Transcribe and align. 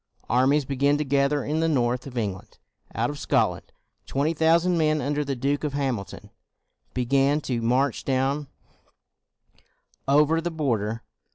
Armies 0.31 0.65
began 0.65 0.97
to 0.97 1.03
gather 1.05 1.45
in 1.45 1.59
the 1.59 1.69
north 1.69 2.07
of 2.07 2.17
England. 2.17 2.57
Out 2.95 3.11
of 3.11 3.19
Scotland, 3.19 3.71
twenty 4.07 4.33
thousand 4.33 4.75
men 4.75 4.99
under 4.99 5.23
the 5.23 5.35
Duke 5.35 5.63
of 5.63 5.73
Hamilton 5.73 6.31
began 6.95 7.39
to 7.41 7.61
march 7.61 8.03
down 8.03 8.47
over 10.07 10.41
the 10.41 10.49
border. 10.49 11.03